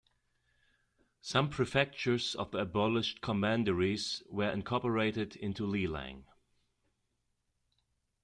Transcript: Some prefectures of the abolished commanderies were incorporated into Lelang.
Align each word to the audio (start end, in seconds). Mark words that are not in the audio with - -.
Some 1.21 1.51
prefectures 1.51 2.33
of 2.33 2.49
the 2.49 2.57
abolished 2.57 3.21
commanderies 3.21 4.23
were 4.31 4.49
incorporated 4.49 5.35
into 5.35 5.67
Lelang. 5.67 6.23